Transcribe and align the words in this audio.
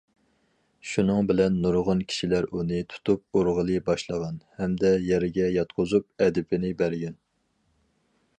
شۇنىڭ 0.91 1.27
بىلەن 1.31 1.59
نۇرغۇن 1.65 2.01
كىشىلەر 2.13 2.47
ئۇنى 2.49 2.79
تۇتۇپ 2.93 3.23
ئۇرغىلى 3.41 3.77
باشلىغان 3.91 4.41
ھەمدە 4.63 4.95
يەرگە 5.11 5.53
ياتقۇزۇپ 5.59 6.11
ئەدىپىنى 6.27 6.75
بەرگەن. 6.83 7.21